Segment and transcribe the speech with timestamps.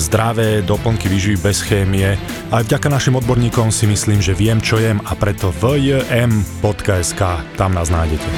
[0.00, 2.16] zdravé doplnky výživy bez chémie.
[2.48, 7.20] Aj vďaka našim odborníkom si myslím, že viem, čo jem a preto vjm.sk,
[7.60, 8.28] tam nás nájdete.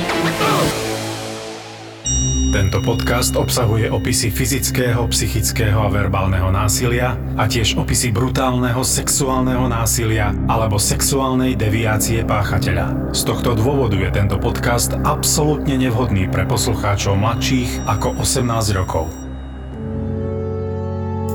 [2.52, 10.36] Tento podcast obsahuje opisy fyzického, psychického a verbálneho násilia a tiež opisy brutálneho sexuálneho násilia
[10.52, 13.16] alebo sexuálnej deviácie páchateľa.
[13.16, 19.21] Z tohto dôvodu je tento podcast absolútne nevhodný pre poslucháčov mladších ako 18 rokov.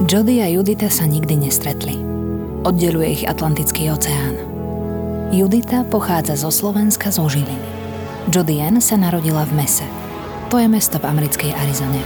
[0.05, 1.97] Jody a Judita sa nikdy nestretli.
[2.61, 4.37] Oddeluje ich Atlantický oceán.
[5.33, 7.65] Judita pochádza zo Slovenska zo Žiliny.
[8.29, 9.89] Jody Ann sa narodila v Mese.
[10.53, 12.05] To je mesto v americkej Arizone.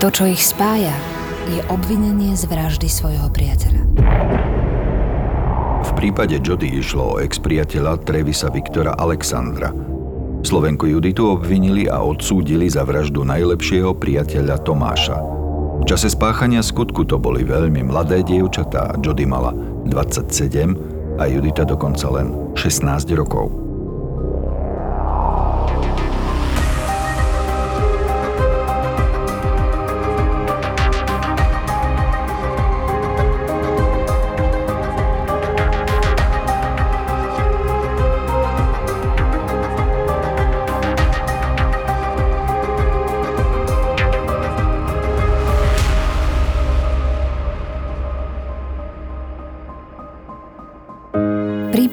[0.00, 0.96] To, čo ich spája,
[1.52, 3.84] je obvinenie z vraždy svojho priateľa.
[5.84, 9.76] V prípade Jody išlo o ex-priateľa Trevisa Viktora Alexandra.
[10.40, 15.20] Slovenku Juditu obvinili a odsúdili za vraždu najlepšieho priateľa Tomáša–
[15.84, 18.96] v čase spáchania skutku to boli veľmi mladé dievčatá.
[19.04, 19.52] Jody mala
[19.84, 23.63] 27 a Judita dokonca len 16 rokov.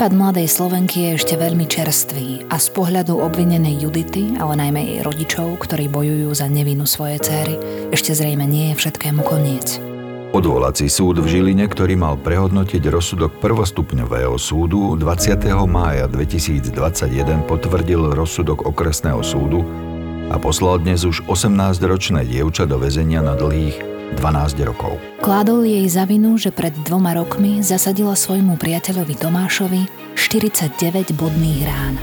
[0.01, 5.00] Prípad mladej Slovenky je ešte veľmi čerstvý a z pohľadu obvinenej Judity, ale najmä jej
[5.06, 7.53] rodičov, ktorí bojujú za nevinu svojej céry,
[7.94, 9.78] ešte zrejme nie je všetkému koniec.
[10.34, 15.38] Odvolací súd v Žiline, ktorý mal prehodnotiť rozsudok prvostupňového súdu, 20.
[15.69, 16.73] mája 2021
[17.45, 19.62] potvrdil rozsudok okresného súdu
[20.33, 25.00] a poslal dnes už 18-ročné dievča do väzenia na dlhých 12 rokov.
[25.24, 29.82] Kládol jej za vinu, že pred dvoma rokmi zasadila svojmu priateľovi Tomášovi
[30.18, 31.96] 49 bodných rán.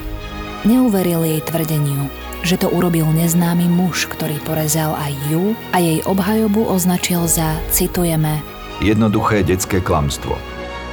[0.65, 2.11] Neuveril jej tvrdeniu,
[2.43, 8.43] že to urobil neznámy muž, ktorý porezal aj ju a jej obhajobu označil za, citujeme,
[8.79, 10.39] jednoduché detské klamstvo,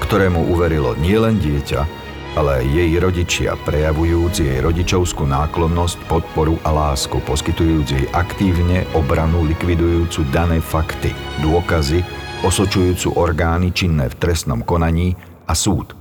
[0.02, 2.04] ktorému uverilo nielen dieťa,
[2.35, 10.28] ale jej rodičia, prejavujúc jej rodičovskú náklonnosť, podporu a lásku, poskytujúc jej aktívne obranu likvidujúcu
[10.35, 12.03] dané fakty, dôkazy,
[12.44, 15.16] osočujúcu orgány činné v trestnom konaní
[15.47, 15.96] a súd.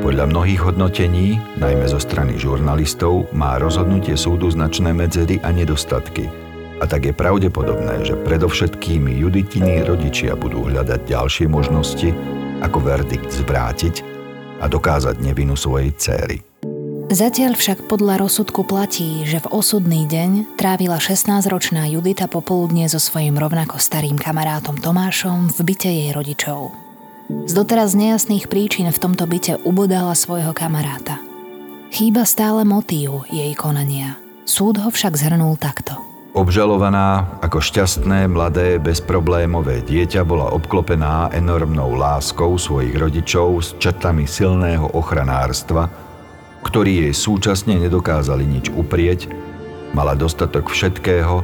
[0.00, 6.32] Podľa mnohých hodnotení, najmä zo strany žurnalistov, má rozhodnutie súdu značné medzery a nedostatky.
[6.80, 12.12] A tak je pravdepodobné, že predovšetkými Juditiny rodičia budú hľadať ďalšie možnosti,
[12.64, 14.15] ako verdikt zvrátiť
[14.60, 16.38] a dokázať nevinu svojej céry.
[17.06, 23.38] Zatiaľ však podľa rozsudku platí, že v osudný deň trávila 16-ročná Judita popoludne so svojím
[23.38, 26.74] rovnako starým kamarátom Tomášom v byte jej rodičov.
[27.46, 31.22] Z doteraz nejasných príčin v tomto byte ubodala svojho kamaráta.
[31.94, 34.18] Chýba stále motív jej konania.
[34.42, 36.02] Súd ho však zhrnul takto–
[36.36, 44.92] Obžalovaná ako šťastné, mladé, bezproblémové dieťa bola obklopená enormnou láskou svojich rodičov s črtami silného
[44.92, 45.88] ochranárstva,
[46.60, 49.32] ktorí jej súčasne nedokázali nič uprieť,
[49.96, 51.40] mala dostatok všetkého,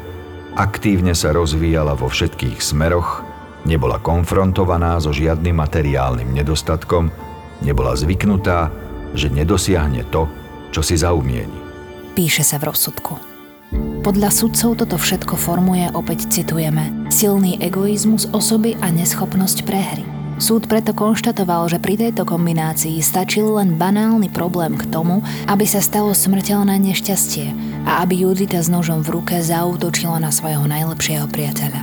[0.60, 3.24] aktívne sa rozvíjala vo všetkých smeroch,
[3.64, 7.08] nebola konfrontovaná so žiadnym materiálnym nedostatkom,
[7.64, 8.68] nebola zvyknutá,
[9.16, 10.28] že nedosiahne to,
[10.68, 11.56] čo si zaumieni.
[12.12, 13.31] Píše sa v rozsudku.
[14.02, 20.02] Podľa sudcov toto všetko formuje, opäť citujeme, silný egoizmus osoby a neschopnosť prehry.
[20.42, 25.78] Súd preto konštatoval, že pri tejto kombinácii stačil len banálny problém k tomu, aby sa
[25.78, 27.54] stalo smrteľné nešťastie
[27.86, 31.82] a aby Judita s nožom v ruke zautočila na svojho najlepšieho priateľa.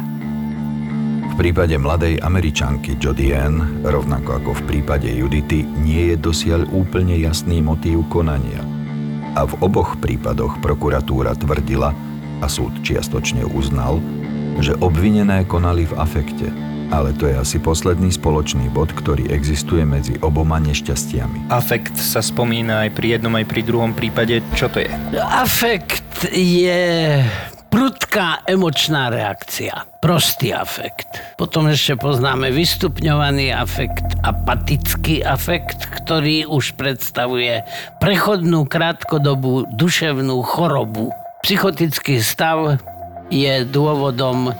[1.31, 7.15] V prípade mladej američanky Jodie Ann, rovnako ako v prípade Judity, nie je dosiaľ úplne
[7.15, 8.59] jasný motív konania.
[9.37, 11.93] A v oboch prípadoch prokuratúra tvrdila,
[12.39, 13.99] a súd čiastočne uznal,
[14.63, 16.47] že obvinené konali v afekte,
[16.89, 21.53] Ale to je asi posledný spoločný bod, ktorý existuje medzi oboma nešťastiami.
[21.53, 24.41] Afekt sa spomína aj pri jednom, aj pri druhom prípade.
[24.57, 24.89] Čo to je?
[25.21, 27.21] Afekt je
[28.09, 29.85] prudká emočná reakcia.
[30.01, 31.21] Prostý afekt.
[31.37, 37.61] Potom ešte poznáme vystupňovaný afekt, apatický afekt, ktorý už predstavuje
[38.01, 41.13] prechodnú krátkodobú duševnú chorobu.
[41.45, 42.81] Psychotický stav
[43.29, 44.57] je dôvodom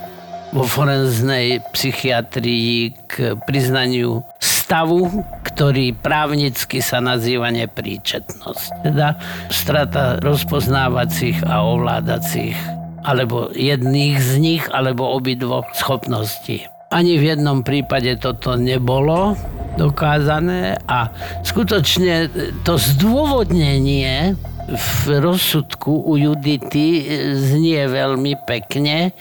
[0.54, 8.86] vo forenznej psychiatrii k priznaniu stavu, ktorý právnicky sa nazýva nepríčetnosť.
[8.86, 9.18] Teda
[9.50, 16.68] strata rozpoznávacích a ovládacích alebo jedných z nich, alebo obidvoch schopností.
[16.90, 19.38] Ani v jednom prípade toto nebolo
[19.78, 21.14] dokázané a
[21.46, 22.28] skutočne
[22.66, 24.34] to zdôvodnenie
[24.70, 27.06] v rozsudku u Judity
[27.38, 29.14] znie veľmi pekne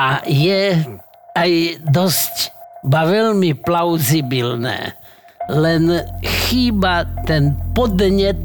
[0.00, 0.80] a je
[1.36, 1.52] aj
[1.88, 2.56] dosť
[2.88, 4.96] ba veľmi plauzibilné.
[5.52, 5.82] Len
[6.24, 8.40] chýba ten podnet,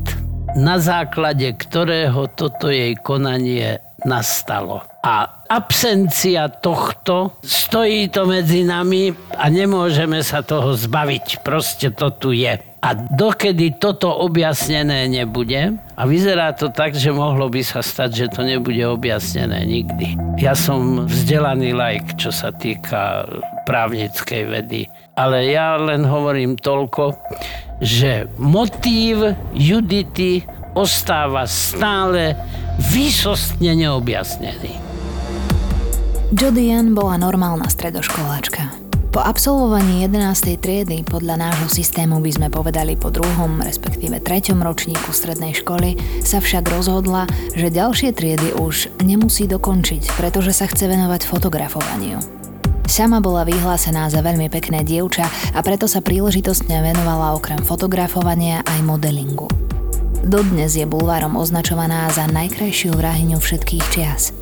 [0.55, 4.85] na základe ktorého toto jej konanie nastalo.
[5.01, 11.41] A absencia tohto, stojí to medzi nami a nemôžeme sa toho zbaviť.
[11.41, 12.57] Proste to tu je.
[12.85, 18.25] A dokedy toto objasnené nebude, a vyzerá to tak, že mohlo by sa stať, že
[18.35, 20.19] to nebude objasnené nikdy.
[20.37, 23.25] Ja som vzdelaný lajk, čo sa týka
[23.65, 24.81] právnickej vedy.
[25.15, 27.15] Ale ja len hovorím toľko,
[27.79, 30.43] že motív Judity
[30.75, 32.35] ostáva stále
[32.91, 34.75] výsostne neobjasnený.
[36.35, 38.83] Jody Ann bola normálna stredoškoláčka.
[39.15, 40.59] Po absolvovaní 11.
[40.59, 46.43] triedy podľa nášho systému by sme povedali po druhom, respektíve treťom ročníku strednej školy, sa
[46.43, 47.23] však rozhodla,
[47.55, 52.19] že ďalšie triedy už nemusí dokončiť, pretože sa chce venovať fotografovaniu.
[52.91, 58.83] Sama bola vyhlásená za veľmi pekné dievča a preto sa príležitostne venovala okrem fotografovania aj
[58.83, 59.47] modelingu.
[60.25, 64.33] Dodnes je bulvárom označovaná za najkrajšiu vrahyňu všetkých čias.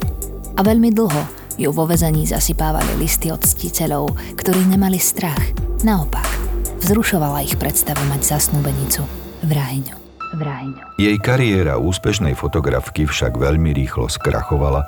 [0.55, 1.23] A veľmi dlho
[1.59, 5.43] ju vo vezení zasypávali listy od ctiteľov, ktorí nemali strach.
[5.83, 6.23] Naopak,
[6.79, 9.03] vzrušovala ich predstava mať zasnúbenicu,
[9.43, 9.95] vrahyňu.
[10.39, 11.03] vrahyňu.
[11.03, 14.87] Jej kariéra úspešnej fotografky však veľmi rýchlo skrachovala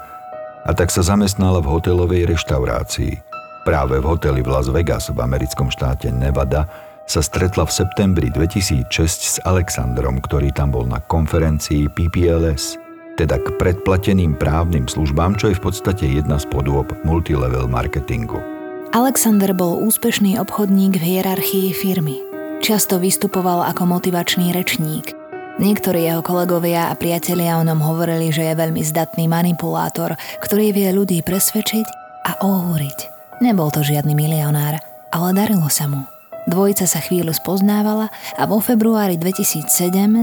[0.64, 3.20] a tak sa zamestnala v hotelovej reštaurácii.
[3.68, 6.72] Práve v hoteli v Las Vegas v americkom štáte Nevada
[7.06, 12.76] sa stretla v septembri 2006 s Alexandrom, ktorý tam bol na konferencii PPLS–
[13.16, 18.44] teda k predplateným právnym službám, čo je v podstate jedna z podôb multilevel marketingu.
[18.92, 22.20] Alexander bol úspešný obchodník v hierarchii firmy.
[22.64, 25.16] Často vystupoval ako motivačný rečník.
[25.60, 30.92] Niektorí jeho kolegovia a priatelia o ňom hovorili, že je veľmi zdatný manipulátor, ktorý vie
[30.92, 31.88] ľudí presvedčiť
[32.28, 33.16] a ohúriť.
[33.40, 34.80] Nebol to žiadny milionár,
[35.12, 36.15] ale darilo sa mu.
[36.46, 39.66] Dvojica sa chvíľu spoznávala a vo februári 2007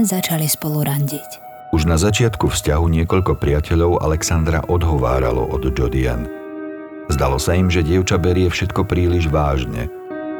[0.07, 1.43] začali spolu randiť.
[1.75, 6.23] Už na začiatku vzťahu niekoľko priateľov Alexandra odhováralo od Jodian.
[7.11, 9.91] Zdalo sa im, že dievča berie všetko príliš vážne,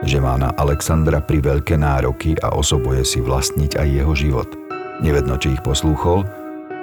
[0.08, 4.50] že má na Alexandra pri veľké nároky a osobuje si vlastniť aj jeho život.
[5.04, 6.24] Nevedno, či ich poslúchol,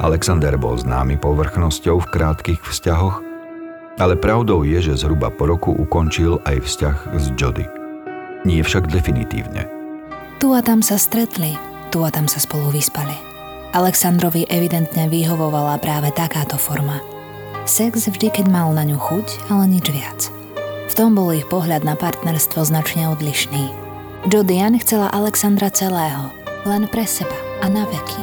[0.04, 3.16] Alexander bol známy povrchnosťou v krátkých vzťahoch,
[3.96, 7.79] ale pravdou je, že zhruba po roku ukončil aj vzťah s Jody.
[8.44, 9.68] Nie však definitívne.
[10.40, 11.60] Tu a tam sa stretli,
[11.92, 13.12] tu a tam sa spolu vyspali.
[13.76, 17.04] Aleksandrovi evidentne vyhovovala práve takáto forma.
[17.68, 20.32] Sex vždy, keď mal na ňu chuť, ale nič viac.
[20.88, 23.70] V tom bol ich pohľad na partnerstvo značne odlišný.
[24.26, 26.32] Jodian chcela Alexandra celého,
[26.64, 28.20] len pre seba a na veky.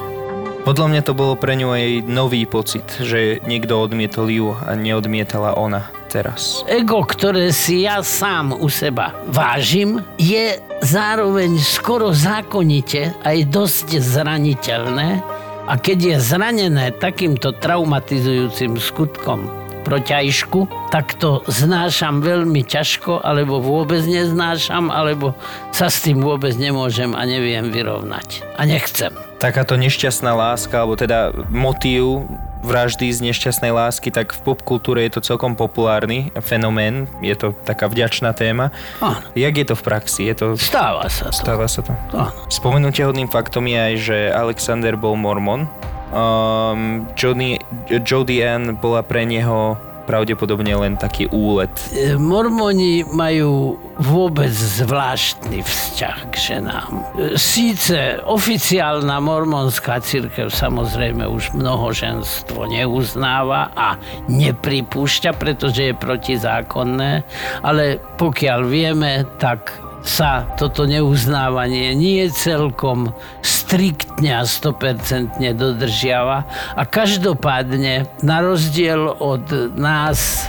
[0.67, 5.55] Podľa mňa to bolo pre ňu aj nový pocit, že niekto odmietol ju a neodmietala
[5.55, 6.65] ona teraz.
[6.65, 15.21] Ego, ktoré si ja sám u seba vážim, je zároveň skoro zákonite aj dosť zraniteľné
[15.69, 19.45] a keď je zranené takýmto traumatizujúcim skutkom
[19.87, 25.31] proťažku, tak to znášam veľmi ťažko, alebo vôbec neznášam, alebo
[25.71, 28.43] sa s tým vôbec nemôžem a neviem vyrovnať.
[28.59, 29.15] A nechcem.
[29.39, 32.27] Takáto nešťastná láska, alebo teda motív
[32.67, 37.87] vraždy z nešťastnej lásky, tak v popkultúre je to celkom populárny fenomén, je to taká
[37.87, 38.75] vďačná téma.
[38.99, 39.23] Áno.
[39.33, 40.21] Jak je to v praxi?
[40.27, 40.45] Je to...
[40.59, 41.39] Stáva sa to.
[41.39, 41.95] Stáva sa to.
[42.11, 42.35] Áno.
[42.51, 45.71] Spomenutia hodným faktom je aj, že Alexander bol mormon.
[46.11, 49.75] Um, Jody, Jody Ann bola pre neho
[50.07, 51.69] pravdepodobne len taký úlet.
[51.91, 56.91] E, Mormoni majú vôbec zvláštny vzťah k ženám.
[56.95, 63.99] E, Síce oficiálna mormonská církev samozrejme už mnohoženstvo neuznáva a
[64.31, 67.27] nepripúšťa, pretože je protizákonné,
[67.59, 73.11] ale pokiaľ vieme, tak sa toto neuznávanie nie celkom
[73.43, 76.47] striktne a 100% dodržiava
[76.79, 80.47] a každopádne na rozdiel od nás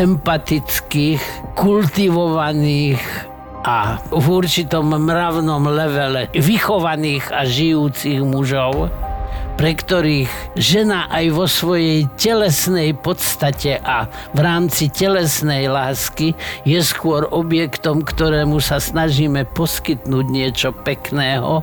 [0.00, 1.20] empatických,
[1.52, 3.04] kultivovaných
[3.64, 8.88] a v určitom mravnom levele vychovaných a žijúcich mužov,
[9.54, 16.34] pre ktorých žena aj vo svojej telesnej podstate a v rámci telesnej lásky
[16.66, 21.62] je skôr objektom, ktorému sa snažíme poskytnúť niečo pekného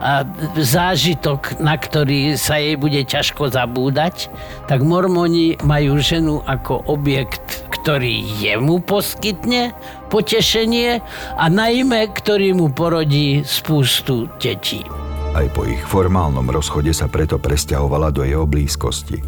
[0.00, 0.24] a
[0.56, 4.32] zážitok, na ktorý sa jej bude ťažko zabúdať,
[4.64, 9.76] tak mormoni majú ženu ako objekt, ktorý jemu poskytne
[10.08, 11.04] potešenie
[11.36, 14.84] a najmä, ktorý mu porodí spústu detí.
[15.30, 19.22] Aj po ich formálnom rozchode sa preto presťahovala do jeho blízkosti.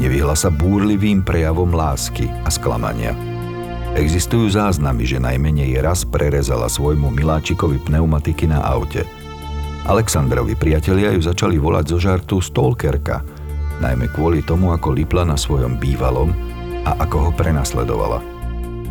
[0.00, 3.12] Nevyhla sa búrlivým prejavom lásky a sklamania.
[4.00, 9.04] Existujú záznamy, že najmenej raz prerezala svojmu miláčikovi pneumatiky na aute.
[9.84, 13.20] Alexandrovi priatelia ju začali volať zo žartu stalkerka,
[13.82, 16.32] najmä kvôli tomu, ako lipla na svojom bývalom
[16.88, 18.24] a ako ho prenasledovala.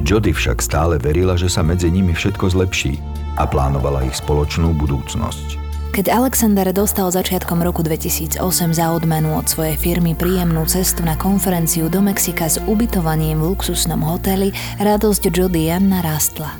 [0.06, 3.02] Jody však stále verila, že sa medzi nimi všetko zlepší
[3.40, 5.59] a plánovala ich spoločnú budúcnosť.
[5.89, 8.38] Keď Alexander dostal začiatkom roku 2008
[8.77, 13.98] za odmenu od svojej firmy príjemnú cestu na konferenciu do Mexika s ubytovaním v luxusnom
[14.05, 16.53] hoteli, radosť Jody Jan narastla.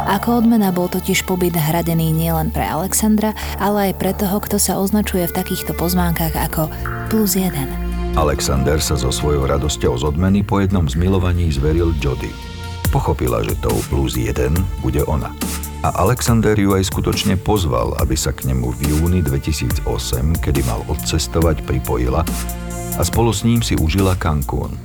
[0.00, 4.80] Ako odmena bol totiž pobyt hradený nielen pre Alexandra, ale aj pre toho, kto sa
[4.80, 6.72] označuje v takýchto pozvánkach ako
[7.12, 7.68] plus jeden.
[8.16, 12.32] Alexander sa so svojou radosťou z odmeny po jednom zmilovaní zveril Jody.
[12.88, 15.30] Pochopila, že tou plus jeden bude ona.
[15.80, 19.88] A Alexander ju aj skutočne pozval, aby sa k nemu v júni 2008,
[20.44, 22.20] kedy mal odcestovať, pripojila
[22.96, 24.76] a spolu s ním si užila Cancún.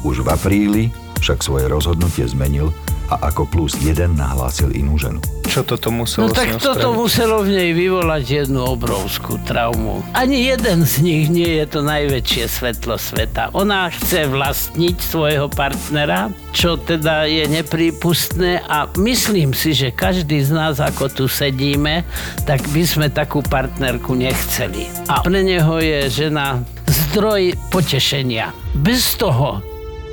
[0.00, 0.82] Už v apríli
[1.20, 2.72] však svoje rozhodnutie zmenil
[3.10, 5.18] a ako plus jeden nahlásil inú ženu.
[5.44, 6.94] Čo toto muselo No tak toto spraviť?
[6.94, 9.98] muselo v nej vyvolať jednu obrovskú traumu.
[10.14, 13.50] Ani jeden z nich nie je to najväčšie svetlo sveta.
[13.50, 20.54] Ona chce vlastniť svojho partnera, čo teda je neprípustné a myslím si, že každý z
[20.54, 22.06] nás, ako tu sedíme,
[22.46, 24.86] tak by sme takú partnerku nechceli.
[25.10, 28.54] A pre neho je žena zdroj potešenia.
[28.72, 29.58] Bez toho,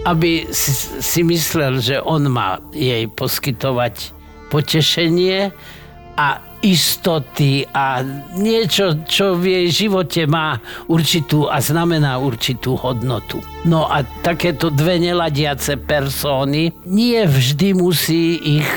[0.07, 4.15] aby si, myslel, že on má jej poskytovať
[4.47, 5.51] potešenie
[6.15, 6.27] a
[6.63, 8.01] istoty a
[8.33, 10.57] niečo, čo v jej živote má
[10.89, 13.43] určitú a znamená určitú hodnotu.
[13.67, 18.69] No a takéto dve neladiace persóny nie vždy musí ich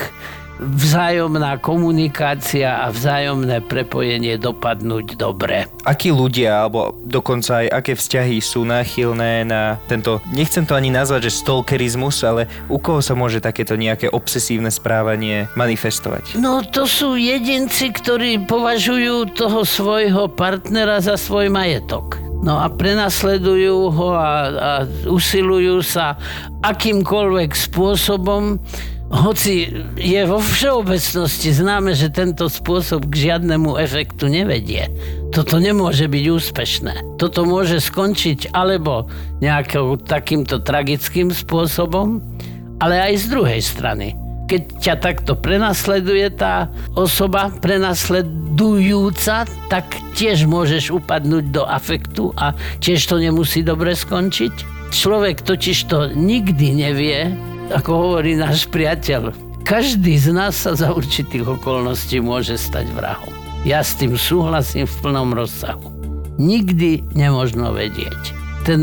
[0.60, 5.66] vzájomná komunikácia a vzájomné prepojenie dopadnúť dobre.
[5.88, 11.32] Akí ľudia, alebo dokonca aj aké vzťahy sú náchylné na tento, nechcem to ani nazvať,
[11.32, 16.36] že stalkerizmus, ale u koho sa môže takéto nejaké obsesívne správanie manifestovať?
[16.36, 22.20] No to sú jedinci, ktorí považujú toho svojho partnera za svoj majetok.
[22.40, 24.72] No a prenasledujú ho a, a
[25.04, 26.16] usilujú sa
[26.64, 28.56] akýmkoľvek spôsobom
[29.10, 29.66] hoci
[29.98, 34.86] je vo všeobecnosti známe, že tento spôsob k žiadnemu efektu nevedie.
[35.34, 37.18] Toto nemôže byť úspešné.
[37.18, 39.10] Toto môže skončiť alebo
[39.42, 42.22] nejakým takýmto tragickým spôsobom,
[42.78, 44.14] ale aj z druhej strany.
[44.46, 53.10] Keď ťa takto prenasleduje tá osoba, prenasledujúca, tak tiež môžeš upadnúť do afektu a tiež
[53.10, 54.54] to nemusí dobre skončiť.
[54.90, 57.30] Človek totiž to nikdy nevie,
[57.70, 59.30] ako hovorí náš priateľ,
[59.62, 63.30] každý z nás sa za určitých okolností môže stať vrahom.
[63.62, 65.84] Ja s tým súhlasím v plnom rozsahu.
[66.40, 68.32] Nikdy nemožno vedieť.
[68.64, 68.82] Ten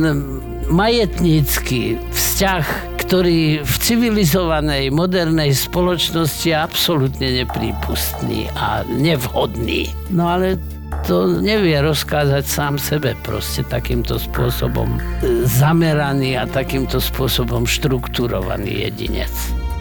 [0.70, 2.66] majetnícky vzťah,
[3.02, 9.90] ktorý v civilizovanej modernej spoločnosti je absolútne neprípustný a nevhodný.
[10.14, 10.62] No ale
[11.08, 15.00] to nevie rozkázať sám sebe proste takýmto spôsobom
[15.48, 19.32] zameraný a takýmto spôsobom štrukturovaný jedinec.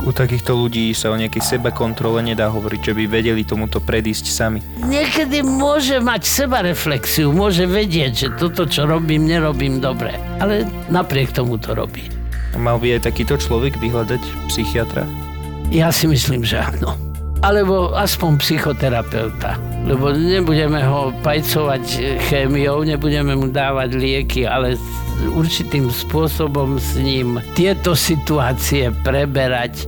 [0.07, 4.27] U takýchto ľudí sa o nejakej seba kontrole nedá hovoriť, že by vedeli tomuto predísť
[4.31, 4.63] sami.
[4.87, 10.15] Niekedy môže mať seba reflexiu, môže vedieť, že toto, čo robím, nerobím dobre.
[10.39, 10.63] Ale
[10.95, 12.07] napriek tomu to robí.
[12.55, 15.03] Mal by aj takýto človek vyhľadať psychiatra?
[15.75, 17.06] Ja si myslím, že áno.
[17.47, 19.55] Alebo aspoň psychoterapeuta.
[19.87, 24.75] Lebo nebudeme ho pajcovať chémiou, nebudeme mu dávať lieky, ale
[25.31, 29.87] určitým spôsobom s ním tieto situácie preberať.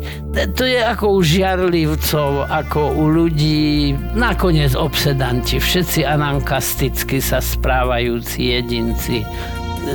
[0.55, 9.27] To je ako u žiarlivcov, ako u ľudí, nakoniec obsedanti, všetci anankasticky sa správajúci jedinci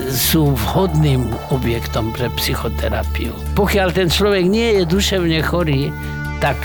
[0.10, 3.30] sú vhodným objektom pre psychoterapiu.
[3.54, 5.94] Pokiaľ ten človek nie je duševne chorý,
[6.42, 6.58] tak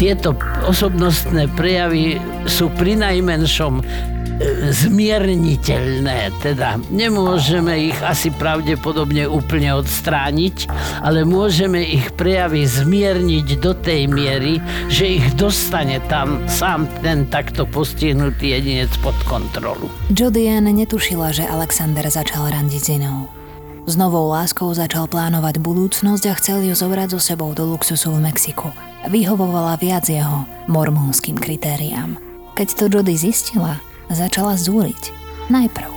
[0.00, 0.32] tieto
[0.64, 2.16] osobnostné prejavy
[2.48, 3.84] sú pri najmenšom
[4.72, 6.32] zmierniteľné.
[6.40, 10.72] Teda nemôžeme ich asi pravdepodobne úplne odstrániť,
[11.04, 14.56] ale môžeme ich prejavy zmierniť do tej miery,
[14.88, 19.92] že ich dostane tam sám ten takto postihnutý jedinec pod kontrolu.
[20.08, 23.39] Jody Ann netušila, že Alexander začal randiť s inou.
[23.90, 28.22] S novou láskou začal plánovať budúcnosť a chcel ju zobrať so sebou do luxusu v
[28.22, 28.70] Mexiku.
[29.10, 32.14] Vyhovovala viac jeho mormónskym kritériám.
[32.54, 35.10] Keď to Jody zistila, začala zúriť.
[35.50, 35.90] Najprv.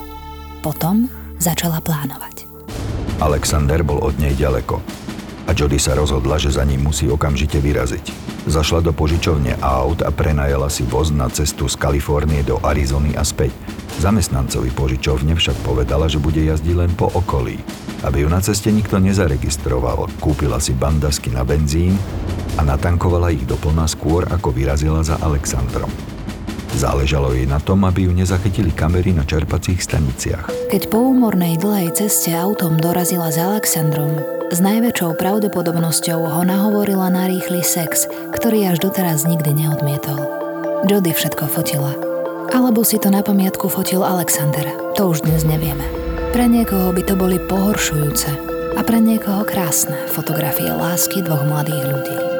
[0.65, 1.05] Potom
[1.37, 2.49] začala plánovať.
[3.21, 4.81] Alexander bol od nej ďaleko
[5.45, 8.09] a Jody sa rozhodla, že za ním musí okamžite vyraziť.
[8.49, 13.21] Zašla do požičovne aut a prenajala si voz na cestu z Kalifornie do Arizony a
[13.21, 13.53] späť.
[14.01, 17.61] Zamestnancovi požičovne však povedala, že bude jazdiť len po okolí.
[18.03, 21.95] Aby ju na ceste nikto nezaregistroval, kúpila si bandasky na benzín
[22.59, 25.89] a natankovala ich doplna skôr, ako vyrazila za Alexandrom.
[26.73, 30.49] Záležalo jej na tom, aby ju nezachytili kamery na čerpacích staniciach.
[30.73, 34.19] Keď po úmornej dlhej ceste autom dorazila za Alexandrom,
[34.49, 40.17] s najväčšou pravdepodobnosťou ho nahovorila na rýchly sex, ktorý až doteraz nikdy neodmietol.
[40.89, 41.93] Jody všetko fotila.
[42.51, 46.02] Alebo si to na pamiatku fotil Alexander, to už dnes nevieme.
[46.33, 48.29] Pre niekoho by to boli pohoršujúce
[48.73, 52.32] a pre niekoho krásne fotografie lásky dvoch mladých ľudí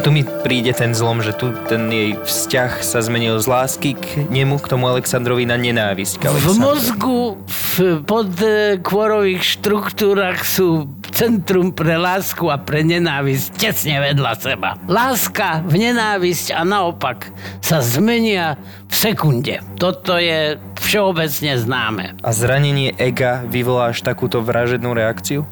[0.00, 4.24] tu mi príde ten zlom, že tu ten jej vzťah sa zmenil z lásky k
[4.32, 12.00] nemu, k tomu Aleksandrovi na nenávisť k V mozgu v podkvorových štruktúrach sú centrum pre
[12.00, 14.80] lásku a pre nenávisť tesne vedľa seba.
[14.88, 17.28] Láska v nenávisť a naopak
[17.60, 18.56] sa zmenia
[18.88, 19.60] v sekunde.
[19.76, 22.04] Toto je všeobecne známe.
[22.24, 25.44] A zranenie ega vyvolá až takúto vražednú reakciu?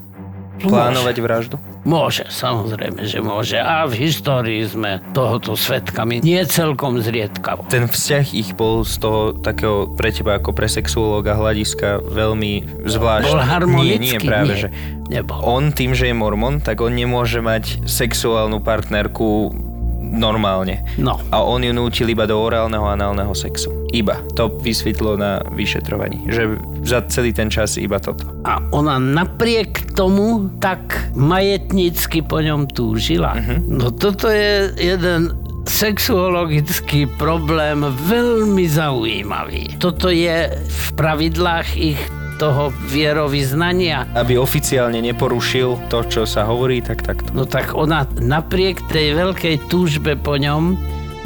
[0.58, 1.56] Plánovať vraždu?
[1.86, 3.56] Môže, samozrejme, že môže.
[3.56, 7.70] A v histórii sme tohoto svetkami nie celkom zriedkavo.
[7.70, 13.30] Ten vzťah ich bol z toho takého pre teba ako pre sexuológa hľadiska veľmi zvláštny.
[13.30, 14.02] Bol harmonický?
[14.02, 14.68] Nie, nie, práve, nie, že
[15.06, 15.38] nebol.
[15.46, 19.54] on tým, že je mormon, tak on nemôže mať sexuálnu partnerku
[20.02, 20.82] normálne.
[20.96, 21.20] No.
[21.30, 23.77] A on ju nútil iba do orálneho a análneho sexu.
[23.92, 24.20] Iba.
[24.36, 26.28] To vysvetlo na vyšetrovaní.
[26.28, 26.42] Že
[26.84, 28.28] za celý ten čas iba toto.
[28.44, 33.36] A ona napriek tomu tak majetnícky po ňom túžila.
[33.36, 33.58] Uh-huh.
[33.64, 35.32] No toto je jeden
[35.68, 39.76] sexuologický problém veľmi zaujímavý.
[39.76, 42.00] Toto je v pravidlách ich
[42.38, 44.06] toho vierovýznania.
[44.14, 47.34] Aby oficiálne neporušil to, čo sa hovorí, tak takto.
[47.34, 50.78] No tak ona napriek tej veľkej túžbe po ňom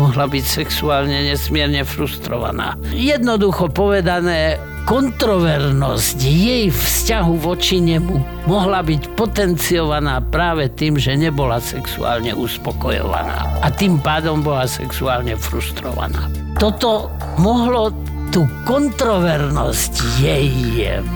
[0.02, 2.74] mohla byť sexuálne nesmierne frustrovaná.
[2.90, 8.18] Jednoducho povedané, kontrovernosť jej vzťahu voči nemu
[8.50, 16.26] mohla byť potenciovaná práve tým, že nebola sexuálne uspokojovaná a tým pádom bola sexuálne frustrovaná.
[16.58, 17.94] Toto mohlo
[18.32, 20.48] tú kontrovernosť jej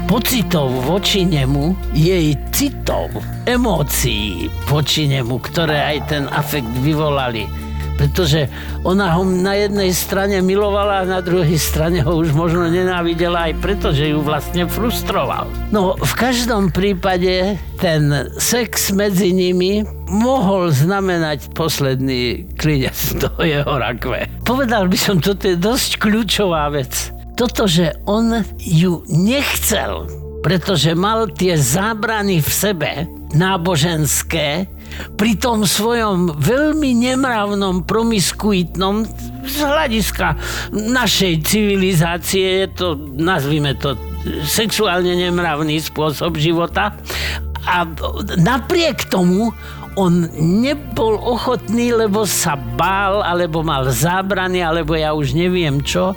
[0.04, 3.08] pocitov voči nemu, jej citov,
[3.48, 7.48] emócií voči nemu, ktoré aj ten afekt vyvolali,
[7.96, 8.46] pretože
[8.84, 13.54] ona ho na jednej strane milovala a na druhej strane ho už možno nenávidela aj
[13.58, 15.48] preto, že ju vlastne frustroval.
[15.72, 24.28] No v každom prípade ten sex medzi nimi mohol znamenať posledný klinec do jeho rakve.
[24.46, 26.92] Povedal by som, toto je dosť kľúčová vec.
[27.36, 30.08] Toto, že on ju nechcel,
[30.40, 32.90] pretože mal tie zábrany v sebe,
[33.36, 34.64] náboženské,
[35.16, 39.06] pri tom svojom veľmi nemravnom, promiskuitnom
[39.46, 40.36] z hľadiska
[40.72, 43.94] našej civilizácie, je to, nazvime to,
[44.42, 46.96] sexuálne nemravný spôsob života.
[47.66, 47.86] A
[48.38, 49.50] napriek tomu
[49.96, 56.12] on nebol ochotný, lebo sa bál, alebo mal zábrany, alebo ja už neviem čo,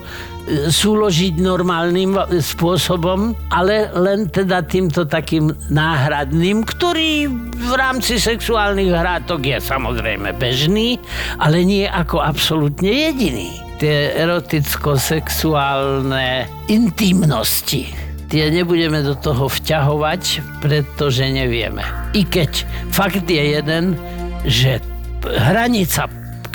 [0.70, 9.62] súložiť normálnym spôsobom, ale len teda týmto takým náhradným, ktorý v rámci sexuálnych hrátok je
[9.62, 11.00] samozrejme bežný,
[11.38, 13.62] ale nie ako absolútne jediný.
[13.80, 17.88] Tie eroticko-sexuálne intimnosti
[18.30, 20.22] tie nebudeme do toho vťahovať,
[20.62, 21.82] pretože nevieme.
[22.14, 22.62] I keď
[22.94, 23.98] fakt je jeden,
[24.46, 24.78] že
[25.26, 26.06] hranica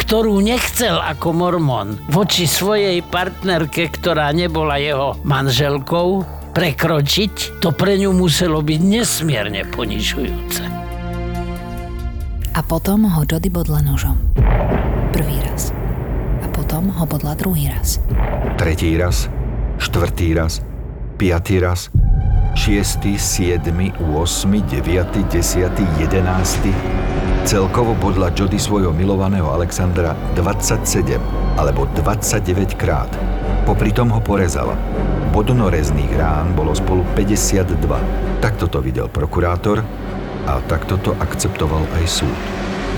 [0.04, 8.12] ktorú nechcel ako mormon voči svojej partnerke, ktorá nebola jeho manželkou, prekročiť, to pre ňu
[8.12, 10.62] muselo byť nesmierne ponižujúce.
[12.54, 14.20] A potom ho Jody bodla nožom.
[15.10, 15.72] Prvý raz.
[16.44, 17.96] A potom ho bodla druhý raz.
[18.60, 19.26] Tretí raz,
[19.80, 20.60] štvrtý raz,
[21.16, 21.88] piatý raz,
[22.54, 25.68] šiestý, siedmy, 8, 9, 10,
[26.00, 27.44] 11.
[27.44, 31.20] Celkovo bodla Jody svojho milovaného Alexandra 27
[31.60, 33.10] alebo 29 krát.
[33.68, 34.72] Popri tom ho porezala.
[35.34, 37.74] Bodnorezných rán bolo spolu 52.
[38.40, 39.84] Takto to videl prokurátor
[40.48, 42.38] a takto to akceptoval aj súd.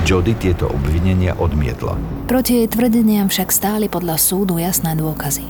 [0.07, 1.99] Jody tieto obvinenia odmietla.
[2.31, 5.49] Proti jej tvrdeniam však stáli podľa súdu jasné dôkazy.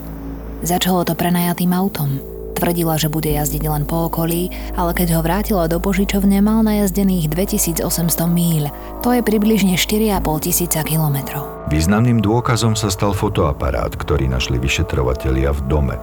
[0.65, 2.36] Začalo to prenajatým autom.
[2.57, 4.49] Tvrdila, že bude jazdiť len po okolí,
[4.81, 7.85] ale keď ho vrátila do požičovne, mal najazdených 2800
[8.25, 8.73] míľ.
[9.05, 11.69] To je približne 4,5 tisíca kilometrov.
[11.69, 15.97] Významným dôkazom sa stal fotoaparát, ktorý našli vyšetrovatelia v dome.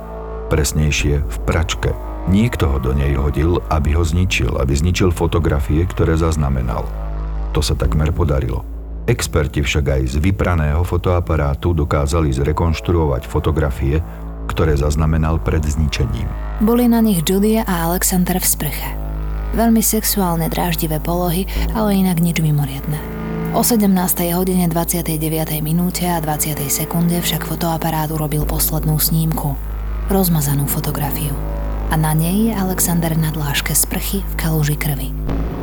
[0.54, 1.98] Presnejšie v pračke.
[2.30, 6.86] Niekto ho do nej hodil, aby ho zničil, aby zničil fotografie, ktoré zaznamenal.
[7.58, 8.64] To sa takmer podarilo.
[9.04, 14.00] Experti však aj z vypraného fotoaparátu dokázali zrekonštruovať fotografie,
[14.48, 16.28] ktoré zaznamenal pred zničením.
[16.64, 18.90] Boli na nich Julia a Alexander v sprche.
[19.54, 21.46] Veľmi sexuálne dráždivé polohy,
[21.78, 22.98] ale inak nič mimoriadne.
[23.54, 23.86] O 17.
[24.34, 25.22] hodine 29.
[25.62, 26.58] minúte a 20.
[26.74, 29.54] sekunde však fotoaparát urobil poslednú snímku.
[30.10, 31.38] Rozmazanú fotografiu.
[31.94, 35.14] A na nej je Alexander na dláške sprchy v kaluži krvi.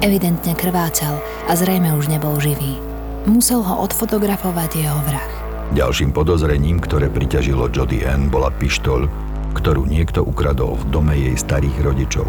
[0.07, 1.19] Evidentne krvácal
[1.51, 2.79] a zrejme už nebol živý.
[3.27, 5.40] Musel ho odfotografovať jeho vrah.
[5.71, 9.07] Ďalším podozrením, ktoré priťažilo Jody Ann, bola pištoľ,
[9.55, 12.27] ktorú niekto ukradol v dome jej starých rodičov.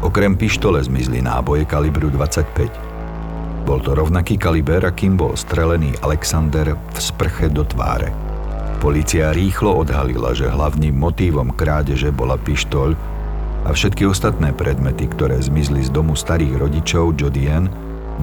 [0.00, 3.68] Okrem pištole zmizli náboje kalibru 25.
[3.68, 8.08] Bol to rovnaký kaliber, akým bol strelený Alexander v sprche do tváre.
[8.80, 12.96] Polícia rýchlo odhalila, že hlavným motívom krádeže bola pištoľ
[13.68, 17.68] a všetky ostatné predmety, ktoré zmizli z domu starých rodičov Jody Ann,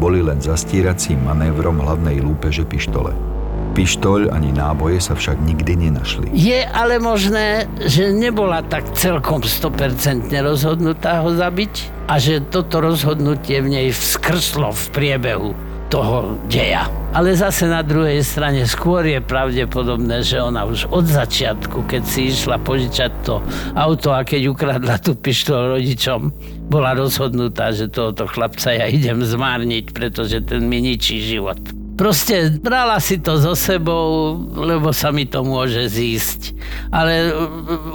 [0.01, 3.34] boli len zastíracím manévrom hlavnej lúpeže pištole.
[3.75, 6.31] Pištoľ ani náboje sa však nikdy nenašli.
[6.31, 13.59] Je ale možné, že nebola tak celkom 100% rozhodnutá ho zabiť a že toto rozhodnutie
[13.59, 15.51] v nej vskrslo v priebehu
[15.89, 16.89] toho deja.
[17.15, 22.33] Ale zase na druhej strane skôr je pravdepodobné, že ona už od začiatku, keď si
[22.33, 23.39] išla požičať to
[23.77, 26.33] auto a keď ukradla tú pištol rodičom,
[26.67, 31.84] bola rozhodnutá, že tohoto chlapca ja idem zmárniť, pretože ten mi ničí život.
[31.95, 36.51] Proste brala si to so sebou, lebo sa mi to môže zísť.
[36.91, 37.31] Ale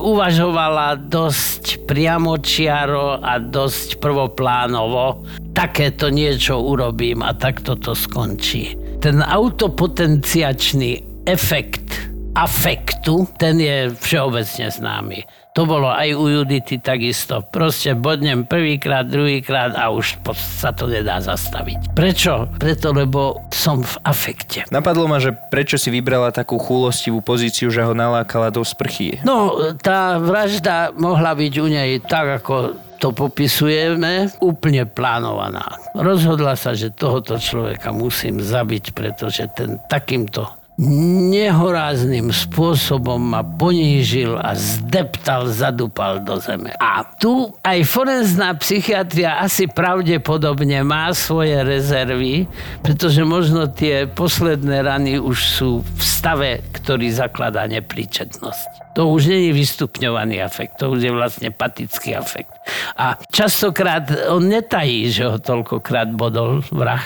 [0.01, 5.29] uvažovala dosť priamočiaro a dosť prvoplánovo.
[5.53, 8.73] Takéto niečo urobím a takto to skončí.
[9.05, 11.90] Ten autopotenciačný efekt
[12.35, 15.19] afektu, ten je všeobecne známy.
[15.59, 17.43] To bolo aj u Judity takisto.
[17.43, 21.91] Proste bodnem prvýkrát, druhýkrát a už sa to nedá zastaviť.
[21.91, 22.47] Prečo?
[22.55, 24.63] Preto, lebo som v afekte.
[24.71, 29.19] Napadlo ma, že prečo si vybrala takú chúlostivú pozíciu, že ho nalákala do sprchy.
[29.27, 35.67] No, tá vražda mohla byť u nej tak, ako to popisujeme, úplne plánovaná.
[35.97, 44.57] Rozhodla sa, že tohoto človeka musím zabiť, pretože ten takýmto nehorázným spôsobom ma ponížil a
[44.57, 46.73] zdeptal, zadupal do zeme.
[46.81, 52.49] A tu aj forenzná psychiatria asi pravdepodobne má svoje rezervy,
[52.81, 58.97] pretože možno tie posledné rany už sú v stave, ktorý zakladá nepríčetnosť.
[58.97, 62.51] To už nie je vystupňovaný afekt, to už je vlastne patický afekt.
[62.97, 67.05] A častokrát on netají, že ho toľkokrát bodol vrah.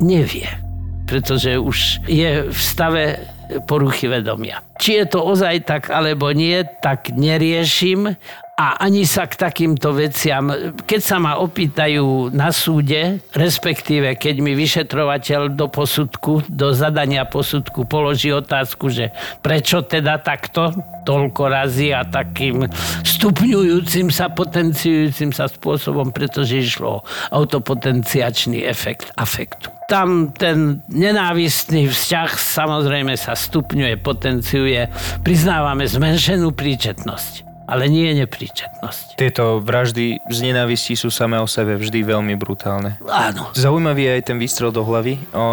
[0.00, 0.73] Nevie
[1.04, 3.20] pretože už je v stave
[3.68, 4.64] poruchy vedomia.
[4.80, 8.16] Či je to ozaj tak alebo nie, tak neriešim
[8.54, 10.46] a ani sa k takýmto veciam,
[10.86, 17.82] keď sa ma opýtajú na súde, respektíve keď mi vyšetrovateľ do posudku, do zadania posudku
[17.82, 19.10] položí otázku, že
[19.42, 20.70] prečo teda takto,
[21.02, 22.70] toľko razy a takým
[23.02, 29.66] stupňujúcim sa, potenciujúcim sa spôsobom, pretože išlo o autopotenciačný efekt afektu.
[29.90, 34.88] Tam ten nenávistný vzťah samozrejme sa stupňuje, potenciuje,
[35.26, 39.16] priznávame zmenšenú príčetnosť ale nie je nepríčetnosť.
[39.16, 43.00] Tieto vraždy z nenávistí sú samé o sebe vždy veľmi brutálne.
[43.08, 43.52] Áno.
[43.56, 45.20] Zaujímavý je aj ten výstrel do hlavy.
[45.32, 45.44] O,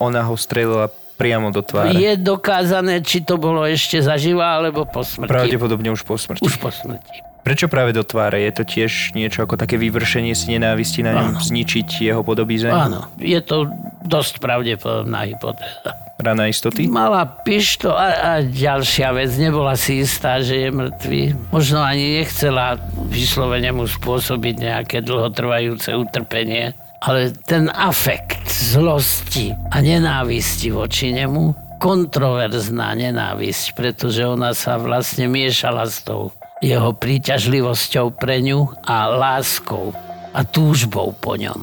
[0.00, 1.98] ona ho strelila priamo do tváre.
[1.98, 5.28] Je dokázané, či to bolo ešte zaživa, alebo po smrti.
[5.28, 6.46] Pravdepodobne už po smrti.
[6.46, 7.26] Už po smrti.
[7.42, 8.44] Prečo práve do tváre?
[8.44, 12.70] Je to tiež niečo ako také vyvršenie si nenávisti na ňom, zničiť jeho podobizeň?
[12.70, 13.66] Áno, je to
[14.04, 15.96] dosť pravdepodobná hypotéza.
[16.18, 16.90] Rana istoty?
[16.90, 21.54] Mala pišto a, a ďalšia vec, nebola si istá, že je mŕtvý.
[21.54, 22.74] Možno ani nechcela
[23.06, 26.74] vyslovene mu spôsobiť nejaké dlhotrvajúce utrpenie.
[26.98, 35.86] Ale ten afekt zlosti a nenávisti voči nemu, kontroverzná nenávisť, pretože ona sa vlastne miešala
[35.86, 39.94] s tou jeho príťažlivosťou pre ňu a láskou
[40.34, 41.62] a túžbou po ňom.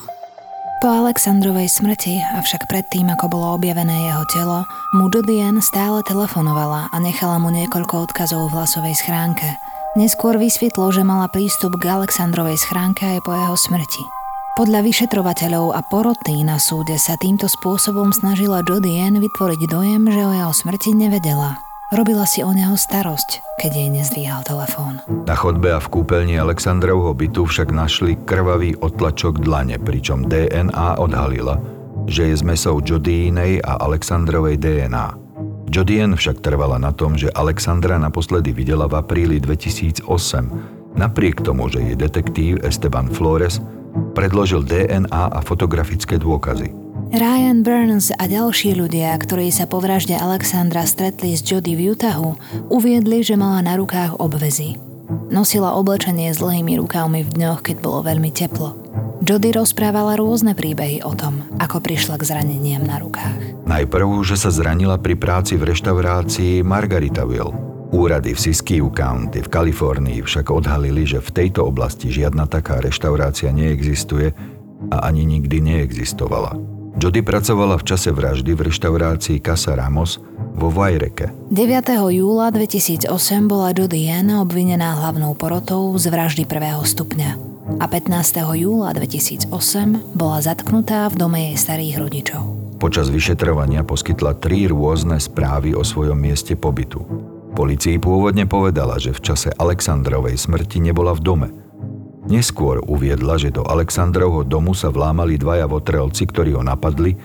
[0.79, 4.59] Po Alexandrovej smrti, avšak predtým, ako bolo objavené jeho telo,
[4.95, 9.55] mu Jodien stále telefonovala a nechala mu niekoľko odkazov v hlasovej schránke.
[9.95, 14.14] Neskôr vysvetlo, že mala prístup k Alexandrovej schránke aj po jeho smrti.
[14.55, 20.31] Podľa vyšetrovateľov a poroty na súde sa týmto spôsobom snažila Jodien vytvoriť dojem, že o
[20.31, 21.59] jeho smrti nevedela.
[21.91, 25.03] Robila si o neho starosť, keď jej nezdvíhal telefón.
[25.27, 31.59] Na chodbe a v kúpeľni Alexandrovho bytu však našli krvavý otlačok dlane, pričom DNA odhalila,
[32.07, 35.19] že je zmesou Jodínej a Alexandrovej DNA.
[35.67, 40.07] Jodien však trvala na tom, že Alexandra naposledy videla v apríli 2008,
[40.95, 43.59] napriek tomu, že jej detektív Esteban Flores
[44.15, 46.71] predložil DNA a fotografické dôkazy.
[47.15, 52.35] Ryan Burns a ďalší ľudia, ktorí sa po vražde Alexandra stretli s Jody v Utahu,
[52.67, 54.75] uviedli, že mala na rukách obvezy.
[55.29, 58.73] Nosila oblečenie s dlhými rukavmi v dňoch, keď bolo veľmi teplo.
[59.21, 63.65] Jody rozprávala rôzne príbehy o tom, ako prišla k zraneniam na rukách.
[63.69, 67.74] Najprv, že sa zranila pri práci v reštaurácii Margaritaville.
[67.93, 73.53] Úrady v Siskiyou County v Kalifornii však odhalili, že v tejto oblasti žiadna taká reštaurácia
[73.53, 74.33] neexistuje
[74.89, 76.57] a ani nikdy neexistovala.
[76.95, 80.15] Jody pracovala v čase vraždy v reštaurácii Casa Ramos
[80.55, 81.27] vo Vajreke.
[81.51, 81.91] 9.
[82.15, 83.11] júla 2008
[83.51, 87.35] bola Jody Yen obvinená hlavnou porotou z vraždy prvého stupňa
[87.83, 88.55] a 15.
[88.55, 89.51] júla 2008
[90.15, 92.43] bola zatknutá v dome jej starých rodičov.
[92.79, 97.03] Počas vyšetrovania poskytla tri rôzne správy o svojom mieste pobytu.
[97.55, 101.47] Polícii pôvodne povedala, že v čase Alexandrovej smrti nebola v dome.
[102.27, 107.15] Neskôr uviedla, že do Alexandrovho domu sa vlámali dvaja votrelci, ktorí ho napadli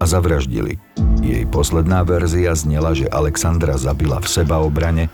[0.00, 0.80] a zavraždili.
[1.20, 5.04] Jej posledná verzia znela, že Alexandra zabila v sebaobrane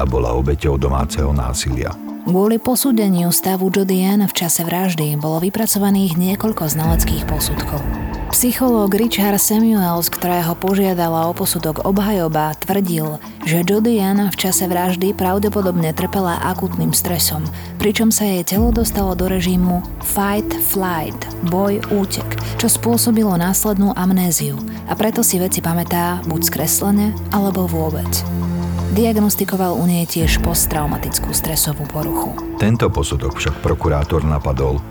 [0.00, 1.92] a bola obeťou domáceho násilia.
[2.24, 7.80] Kvôli posúdeniu stavu Jody Ann v čase vraždy bolo vypracovaných niekoľko znaleckých posudkov.
[8.30, 15.16] Psychológ Richard Samuels, ktorého požiadala o posudok obhajoba, tvrdil, že Jody Ann v čase vraždy
[15.16, 17.42] pravdepodobne trpela akutným stresom,
[17.82, 21.18] pričom sa jej telo dostalo do režimu fight, flight,
[21.50, 24.54] boj, útek, čo spôsobilo následnú amnéziu
[24.86, 28.06] a preto si veci pamätá buď skreslene alebo vôbec.
[28.90, 32.34] Diagnostikoval u nej tiež posttraumatickú stresovú poruchu.
[32.58, 34.82] Tento posudok však prokurátor napadol,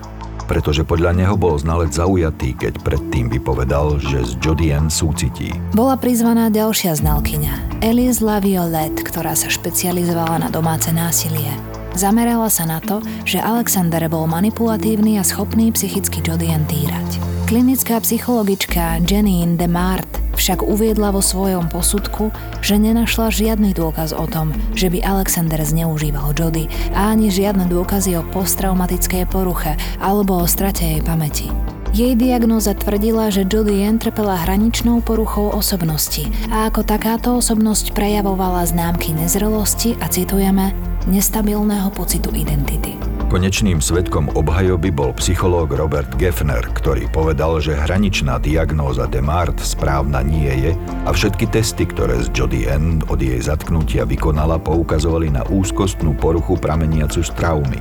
[0.48, 5.52] pretože podľa neho bol znalec zaujatý, keď predtým vypovedal, že z Jodien súcití.
[5.76, 11.52] Bola prizvaná ďalšia znalkyňa, Elise Laviolette, ktorá sa špecializovala na domáce násilie.
[11.92, 17.20] Zamerala sa na to, že Alexander bol manipulatívny a schopný psychicky Jodien týrať.
[17.52, 22.32] Klinická psychologička Janine DeMart však uviedla vo svojom posudku,
[22.64, 28.16] že nenašla žiadny dôkaz o tom, že by Alexander zneužíval Jody a ani žiadne dôkazy
[28.16, 31.52] o posttraumatickej poruche alebo o strate jej pamäti.
[31.90, 36.22] Jej diagnóza tvrdila, že Ann trpela hraničnou poruchou osobnosti
[36.54, 40.72] a ako takáto osobnosť prejavovala známky nezrelosti a citujeme
[41.08, 42.98] nestabilného pocitu identity.
[43.30, 50.50] Konečným svetkom obhajoby bol psychológ Robert Geffner, ktorý povedal, že hraničná diagnóza Demart správna nie
[50.50, 50.72] je
[51.06, 56.58] a všetky testy, ktoré z Jody N od jej zatknutia vykonala, poukazovali na úzkostnú poruchu
[56.58, 57.80] prameniacu z traumy.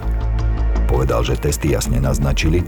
[0.85, 2.61] Povedal, že testy jasne naznačili,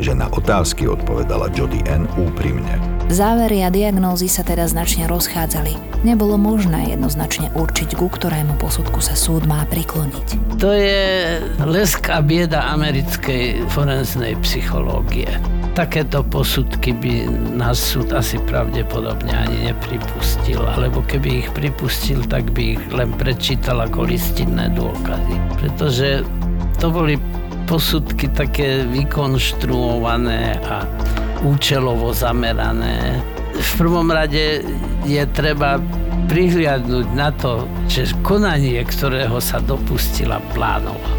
[0.00, 2.93] že na otázky odpovedala Jody N úprimne.
[3.04, 5.76] Závery a diagnózy sa teda značne rozchádzali.
[6.08, 10.56] Nebolo možné jednoznačne určiť, ku ktorému posudku sa súd má prikloniť.
[10.56, 11.36] To je
[11.68, 15.28] leská bieda americkej forenznej psychológie.
[15.76, 22.78] Takéto posudky by nás súd asi pravdepodobne ani nepripustil, alebo keby ich pripustil, tak by
[22.78, 25.36] ich len prečítal ako listinné dôkazy.
[25.60, 26.24] Pretože
[26.80, 27.20] to boli
[27.68, 30.84] posudky také vykonštruované a
[31.44, 33.20] účelovo zamerané.
[33.54, 34.64] V prvom rade
[35.04, 35.78] je treba
[36.26, 41.12] prihliadnúť na to, že konanie, ktorého sa dopustila, plánovala.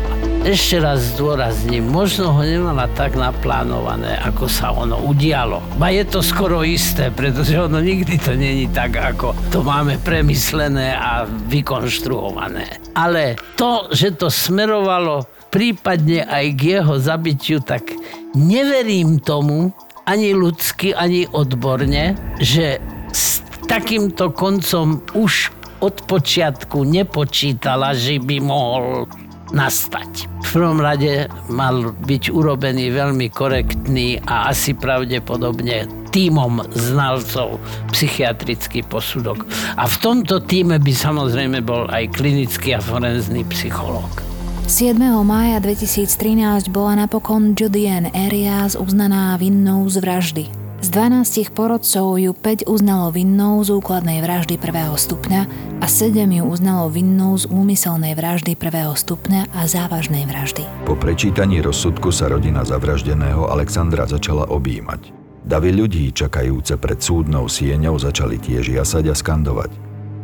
[0.45, 5.57] ešte raz zdôrazním, možno ho nemala tak naplánované, ako sa ono udialo.
[5.81, 10.93] Ba je to skoro isté, pretože ono nikdy to není tak, ako to máme premyslené
[10.93, 12.93] a vykonštruované.
[12.93, 17.89] Ale to, že to smerovalo prípadne aj k jeho zabitiu, tak
[18.37, 19.73] neverím tomu,
[20.05, 22.77] ani ľudsky, ani odborne, že
[23.09, 25.49] s takýmto koncom už
[25.81, 29.09] od počiatku nepočítala, že by mohol
[29.53, 30.29] nastať.
[30.45, 37.59] V prvom rade mal byť urobený veľmi korektný a asi pravdepodobne tímom znalcov
[37.91, 39.43] psychiatrický posudok.
[39.75, 44.34] A v tomto týme by samozrejme bol aj klinický a forenzný psychológ.
[44.65, 44.97] 7.
[45.21, 50.43] mája 2013 bola napokon Judy Ann Arias uznaná vinnou z vraždy.
[50.81, 55.41] Z 12 porodcov ju 5 uznalo vinnou z úkladnej vraždy prvého stupňa
[55.77, 60.65] a 7 ju uznalo vinnou z úmyselnej vraždy prvého stupňa a závažnej vraždy.
[60.89, 65.13] Po prečítaní rozsudku sa rodina zavraždeného Alexandra začala objímať.
[65.45, 69.69] Davy ľudí, čakajúce pred súdnou sieňou, začali tiež jasať a skandovať.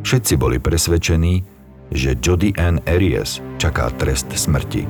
[0.01, 1.60] Všetci boli presvedčení,
[1.91, 4.87] že Jody Ann Aries čaká trest smrti.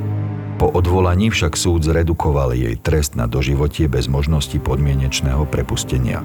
[0.61, 6.21] Po odvolaní však súd zredukoval jej trest na doživotie bez možnosti podmienečného prepustenia.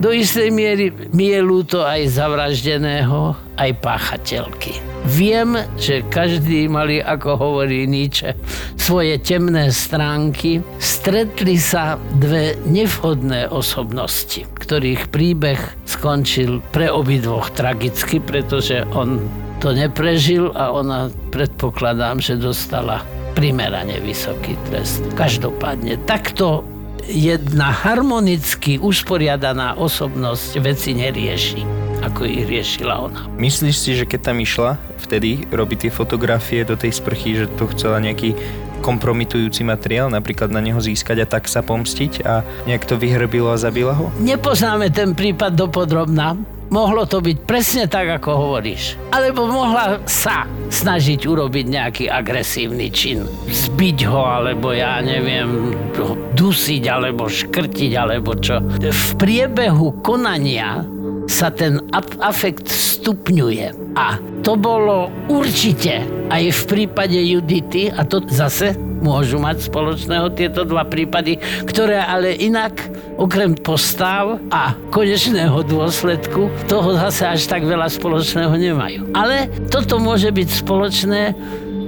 [0.00, 4.80] Do istej miery mi je ľúto aj zavraždeného, aj páchateľky.
[5.04, 8.36] Viem, že každý mali, ako hovorí Nietzsche,
[8.80, 10.64] svoje temné stránky.
[10.80, 19.20] Stretli sa dve nevhodné osobnosti, ktorých príbeh skončil pre obidvoch tragicky, pretože on
[19.60, 23.04] to neprežil a ona predpokladám, že dostala
[23.36, 25.04] primerane vysoký trest.
[25.14, 26.64] Každopádne takto
[27.04, 31.60] jedna harmonicky usporiadaná osobnosť veci nerieši,
[32.00, 33.20] ako ich riešila ona.
[33.36, 37.68] Myslíš si, že keď tam išla vtedy robiť tie fotografie do tej sprchy, že to
[37.76, 38.32] chcela nejaký
[38.80, 43.60] kompromitujúci materiál, napríklad na neho získať a tak sa pomstiť a nejak to vyhrbilo a
[43.60, 44.08] zabila ho?
[44.24, 46.40] Nepoznáme ten prípad dopodrobná,
[46.70, 48.96] mohlo to byť presne tak, ako hovoríš.
[49.10, 53.26] Alebo mohla sa snažiť urobiť nejaký agresívny čin.
[53.50, 58.62] Zbiť ho, alebo ja neviem, ho dusiť, alebo škrtiť, alebo čo.
[58.80, 60.86] V priebehu konania
[61.26, 61.78] sa ten
[62.22, 63.94] afekt stupňuje.
[63.98, 70.64] A to bolo určite aj v prípade Judity, a to zase môžu mať spoločného tieto
[70.64, 72.76] dva prípady, ktoré ale inak
[73.16, 79.00] okrem postav a konečného dôsledku toho zase až tak veľa spoločného nemajú.
[79.12, 81.22] Ale toto môže byť spoločné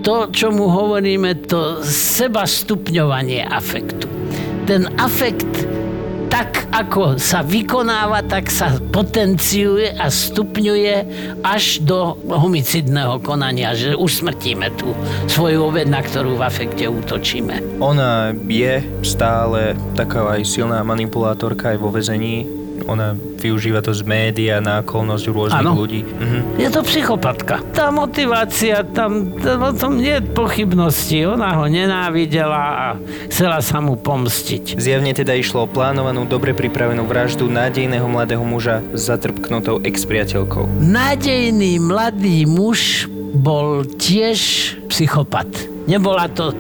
[0.03, 4.11] to, čo mu hovoríme, to seba stupňovanie afektu.
[4.67, 5.72] Ten afekt
[6.33, 10.95] tak ako sa vykonáva, tak sa potenciuje a stupňuje
[11.45, 14.97] až do homicidného konania, že usmrtíme tú
[15.29, 17.77] svoju obed, na ktorú v afekte útočíme.
[17.85, 24.63] Ona je stále taká aj silná manipulátorka aj vo vezení ona využíva to z média
[24.63, 25.79] na okolnosť rôznych ano.
[25.79, 26.03] ľudí.
[26.07, 26.39] Mhm.
[26.61, 27.63] Je to psychopatka.
[27.75, 31.27] Tá motivácia, tam, o tom nie je pochybnosti.
[31.27, 32.87] Ona ho nenávidela a
[33.31, 34.79] chcela sa mu pomstiť.
[34.79, 40.69] Zjavne teda išlo o plánovanú, dobre pripravenú vraždu nádejného mladého muža s zatrpknutou expriateľkou.
[40.79, 45.49] Nádejný mladý muž bol tiež psychopat.
[45.89, 46.55] Nebola to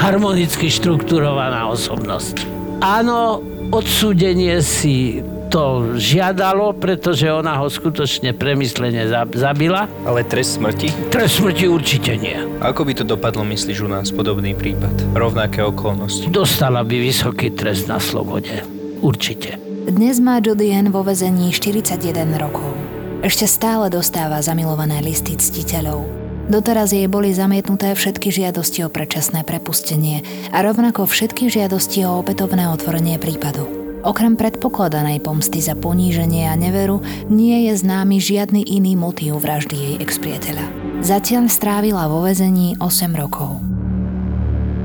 [0.00, 2.42] harmonicky štrukturovaná osobnosť.
[2.82, 5.22] Áno, odsúdenie si
[5.54, 9.06] to žiadalo, pretože ona ho skutočne premyslene
[9.38, 9.86] zabila.
[10.02, 10.90] Ale trest smrti?
[11.14, 12.34] Trest smrti určite nie.
[12.58, 15.14] Ako by to dopadlo, myslíš u nás, podobný prípad?
[15.14, 16.26] Rovnaké okolnosti?
[16.26, 18.66] Dostala by vysoký trest na slobode.
[18.98, 19.62] Určite.
[19.86, 22.02] Dnes má Jody Ann vo vezení 41
[22.34, 22.74] rokov.
[23.22, 26.02] Ešte stále dostáva zamilované listy ctiteľov.
[26.50, 32.68] Doteraz jej boli zamietnuté všetky žiadosti o predčasné prepustenie a rovnako všetky žiadosti o opätovné
[32.74, 33.83] otvorenie prípadu.
[34.04, 37.00] Okrem predpokladanej pomsty za poníženie a neveru,
[37.32, 40.64] nie je známy žiadny iný motív vraždy jej expriateľa.
[41.00, 43.64] Zatiaľ strávila vo vezení 8 rokov.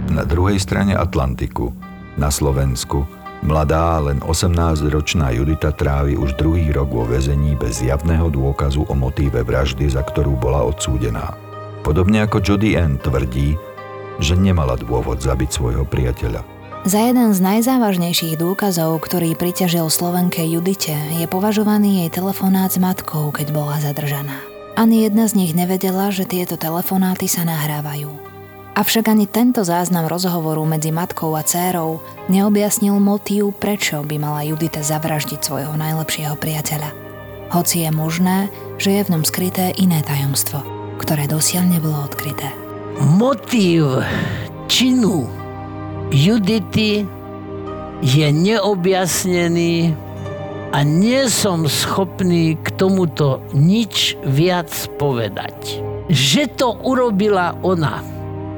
[0.07, 1.75] Na druhej strane Atlantiku,
[2.15, 3.03] na Slovensku,
[3.43, 9.43] mladá, len 18-ročná Judita trávi už druhý rok vo vezení bez javného dôkazu o motíve
[9.43, 11.35] vraždy, za ktorú bola odsúdená.
[11.83, 13.59] Podobne ako Jody Ann tvrdí,
[14.19, 16.58] že nemala dôvod zabiť svojho priateľa.
[16.87, 23.35] Za jeden z najzávažnejších dôkazov, ktorý priťažil Slovenke Judite, je považovaný jej telefonát s matkou,
[23.35, 24.39] keď bola zadržaná.
[24.79, 28.15] Ani jedna z nich nevedela, že tieto telefonáty sa nahrávajú.
[28.79, 31.99] Avšak ani tento záznam rozhovoru medzi matkou a dcérou
[32.31, 36.95] neobjasnil motív, prečo by mala Judita zavraždiť svojho najlepšieho priateľa.
[37.51, 38.47] Hoci je možné,
[38.79, 40.63] že je v ňom skryté iné tajomstvo,
[40.95, 42.55] ktoré dosiaľ nebolo odkryté.
[43.03, 43.99] Motív
[44.71, 45.38] činu
[46.09, 47.05] Judity
[48.01, 49.93] je neobjasnený
[50.73, 55.85] a nie som schopný k tomuto nič viac povedať.
[56.09, 58.01] Že to urobila ona,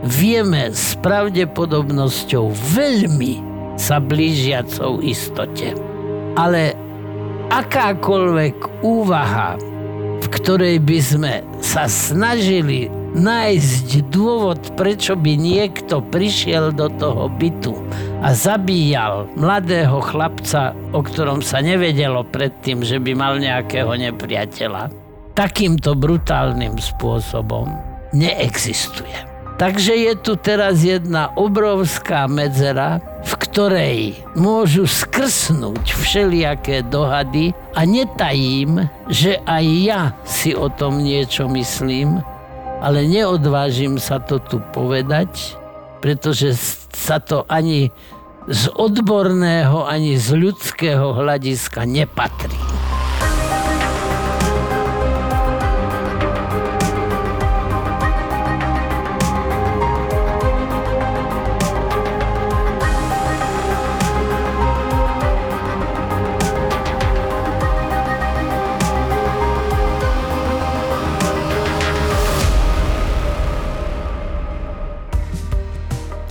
[0.08, 3.44] vieme s pravdepodobnosťou veľmi
[3.76, 5.76] sa blížiacou istote.
[6.40, 6.72] Ale
[7.52, 9.60] akákoľvek úvaha,
[10.24, 17.76] v ktorej by sme sa snažili nájsť dôvod, prečo by niekto prišiel do toho bytu
[18.24, 24.94] a zabíjal mladého chlapca, o ktorom sa nevedelo predtým, že by mal nejakého nepriateľa,
[25.36, 27.68] takýmto brutálnym spôsobom
[28.16, 29.32] neexistuje.
[29.62, 33.98] Takže je tu teraz jedna obrovská medzera, v ktorej
[34.34, 42.26] môžu skrsnúť všelijaké dohady a netajím, že aj ja si o tom niečo myslím,
[42.82, 45.56] ale neodvážim sa to tu povedať,
[46.02, 46.58] pretože
[46.90, 47.94] sa to ani
[48.50, 52.81] z odborného, ani z ľudského hľadiska nepatrí.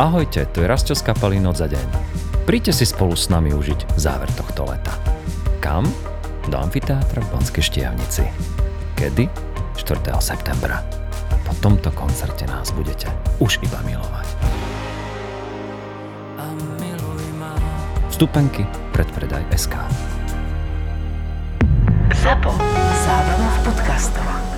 [0.00, 1.84] Ahojte, tu je Rastio z kapely Noc za deň.
[2.48, 4.96] Príďte si spolu s nami užiť záver tohto leta.
[5.60, 5.84] Kam?
[6.48, 8.24] Do amfiteátra v Banskej Štiavnici.
[8.96, 9.28] Kedy?
[9.76, 10.00] 4.
[10.24, 10.80] septembra.
[11.44, 13.12] Po tomto koncerte nás budete
[13.44, 14.24] už iba milovať.
[18.08, 18.64] Vstupenky
[18.96, 19.84] predpredaj SK.
[22.24, 22.56] ZAPO.
[23.04, 24.49] Zábrná v podcastovách.